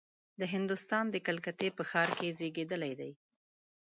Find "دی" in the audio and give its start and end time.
2.99-3.11